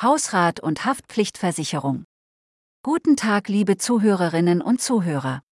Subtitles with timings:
[0.00, 2.04] Hausrat und Haftpflichtversicherung.
[2.84, 5.42] Guten Tag, liebe Zuhörerinnen und Zuhörer.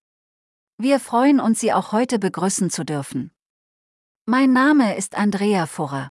[0.78, 3.32] Wir freuen uns, Sie auch heute begrüßen zu dürfen.
[4.24, 6.10] Mein Name ist Andrea Furrer.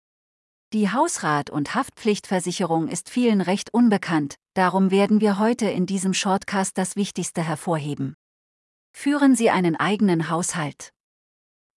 [0.73, 6.77] Die Hausrat- und Haftpflichtversicherung ist vielen recht unbekannt, darum werden wir heute in diesem Shortcast
[6.77, 8.14] das Wichtigste hervorheben.
[8.96, 10.91] Führen Sie einen eigenen Haushalt.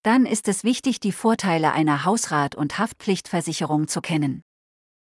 [0.03, 4.43] Dann ist es wichtig, die Vorteile einer Hausrat- und Haftpflichtversicherung zu kennen.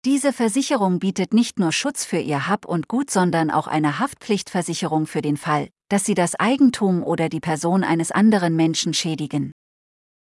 [0.04, 5.06] Diese Versicherung bietet nicht nur Schutz für Ihr Hab und Gut, sondern auch eine Haftpflichtversicherung
[5.06, 9.50] für den Fall, dass Sie das Eigentum oder die Person eines anderen Menschen schädigen.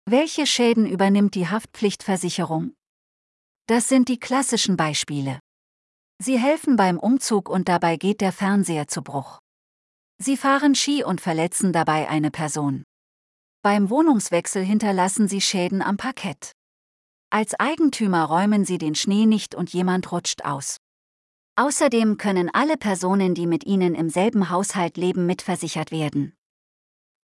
[0.05, 2.73] Welche Schäden übernimmt die Haftpflichtversicherung?
[3.67, 5.39] Das sind die klassischen Beispiele.
[6.21, 9.39] Sie helfen beim Umzug und dabei geht der Fernseher zu Bruch.
[10.17, 12.83] Sie fahren Ski und verletzen dabei eine Person.
[13.61, 16.51] Beim Wohnungswechsel hinterlassen Sie Schäden am Parkett.
[17.31, 20.77] Als Eigentümer räumen sie den Schnee nicht und jemand rutscht aus.
[21.55, 26.33] Außerdem können alle Personen, die mit ihnen im selben Haushalt leben, mitversichert werden.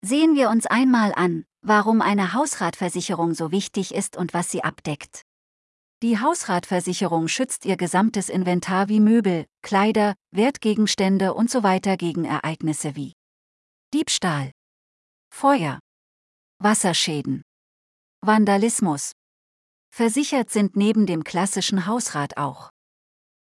[0.02, 5.22] Sehen wir uns einmal an, warum eine Hausratversicherung so wichtig ist und was sie abdeckt.
[6.02, 12.94] Die Hausratversicherung schützt ihr gesamtes Inventar wie Möbel, Kleider, Wertgegenstände und so weiter gegen Ereignisse
[12.94, 13.14] wie
[13.94, 14.50] Diebstahl,
[15.32, 15.78] Feuer,
[16.58, 17.42] Wasserschäden,
[18.20, 19.12] Vandalismus,
[19.96, 22.70] Versichert sind neben dem klassischen Hausrat auch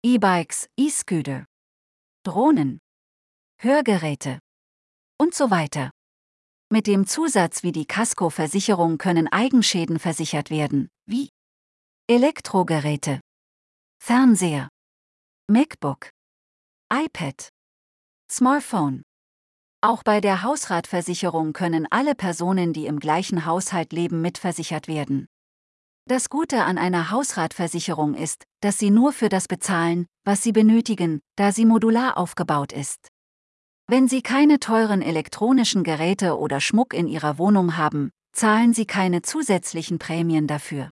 [0.02, 1.44] E-Bikes, E-Scooter,
[2.24, 2.78] Drohnen,
[3.60, 4.38] Hörgeräte
[5.20, 5.90] und so weiter.
[6.72, 11.28] Mit dem Zusatz wie die Casco-Versicherung können Eigenschäden versichert werden, wie
[12.08, 13.20] Elektrogeräte,
[14.02, 14.70] Fernseher,
[15.50, 16.08] MacBook,
[16.90, 17.50] iPad,
[18.30, 19.02] Smartphone.
[19.82, 25.28] Auch bei der Hausratversicherung können alle Personen, die im gleichen Haushalt leben, mitversichert werden.
[26.08, 31.20] Das Gute an einer Hausratversicherung ist, dass Sie nur für das bezahlen, was Sie benötigen,
[31.36, 33.08] da sie modular aufgebaut ist.
[33.88, 39.20] Wenn Sie keine teuren elektronischen Geräte oder Schmuck in Ihrer Wohnung haben, zahlen Sie keine
[39.20, 40.88] zusätzlichen Prämien dafür.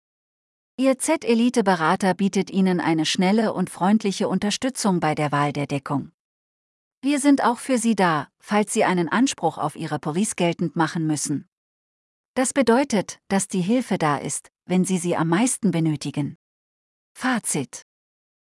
[0.77, 6.13] Ihr Z-Elite-Berater bietet Ihnen eine schnelle und freundliche Unterstützung bei der Wahl der Deckung.
[7.01, 11.07] Wir sind auch für Sie da, falls Sie einen Anspruch auf Ihre Police geltend machen
[11.07, 11.49] müssen.
[12.37, 16.37] Das bedeutet, dass die Hilfe da ist, wenn Sie sie am meisten benötigen.
[17.15, 17.81] Fazit.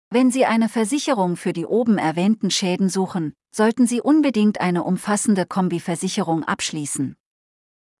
[0.09, 5.45] Wenn Sie eine Versicherung für die oben erwähnten Schäden suchen, sollten Sie unbedingt eine umfassende
[5.45, 7.15] Kombiversicherung abschließen.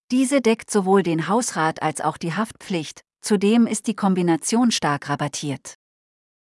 [0.09, 5.75] Diese deckt sowohl den Hausrat als auch die Haftpflicht, zudem ist die Kombination stark rabattiert.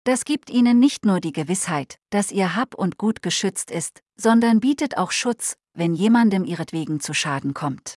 [0.05, 4.61] Das gibt Ihnen nicht nur die Gewissheit, dass Ihr Hab und Gut geschützt ist, sondern
[4.61, 7.97] bietet auch Schutz, wenn jemandem ihretwegen zu Schaden kommt.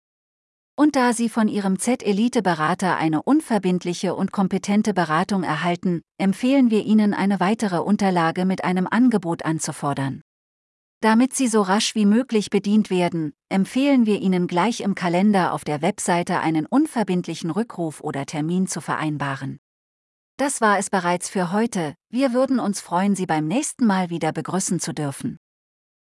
[0.80, 7.14] Und da Sie von Ihrem Z-Elite-Berater eine unverbindliche und kompetente Beratung erhalten, empfehlen wir Ihnen
[7.14, 10.22] eine weitere Unterlage mit einem Angebot anzufordern.
[11.02, 15.66] Damit Sie so rasch wie möglich bedient werden, empfehlen wir Ihnen gleich im Kalender auf
[15.66, 19.60] der Webseite einen unverbindlichen Rückruf oder Termin zu vereinbaren.
[20.38, 24.32] Das war es bereits für heute, wir würden uns freuen, Sie beim nächsten Mal wieder
[24.32, 25.40] begrüßen zu dürfen.